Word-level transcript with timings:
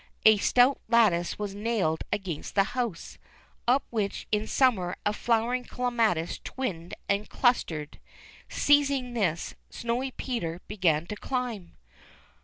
A 0.25 0.37
stout 0.37 0.81
lattice 0.87 1.37
was 1.37 1.53
nailed 1.53 2.03
against 2.11 2.55
the 2.55 2.63
house, 2.73 3.19
up 3.67 3.83
which 3.91 4.25
in 4.31 4.47
summer 4.47 4.95
a 5.05 5.13
flowering 5.13 5.63
clematis 5.63 6.39
twined 6.43 6.95
and 7.07 7.29
clustered. 7.29 7.99
Seizing 8.49 9.13
this, 9.13 9.53
Snowy 9.69 10.09
Peter 10.09 10.59
began 10.67 11.05
to 11.05 11.15
climb 11.15 11.77